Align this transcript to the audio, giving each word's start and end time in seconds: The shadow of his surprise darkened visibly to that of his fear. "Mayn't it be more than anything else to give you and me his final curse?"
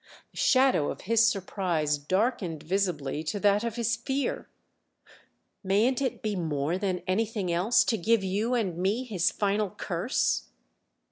The 0.31 0.37
shadow 0.37 0.89
of 0.89 1.01
his 1.01 1.27
surprise 1.27 1.99
darkened 1.99 2.63
visibly 2.63 3.21
to 3.25 3.39
that 3.41 3.63
of 3.63 3.75
his 3.75 3.95
fear. 3.95 4.49
"Mayn't 5.63 6.01
it 6.01 6.23
be 6.23 6.35
more 6.35 6.79
than 6.79 7.03
anything 7.05 7.53
else 7.53 7.83
to 7.83 7.97
give 7.99 8.23
you 8.23 8.55
and 8.55 8.75
me 8.79 9.03
his 9.03 9.29
final 9.29 9.69
curse?" 9.69 10.47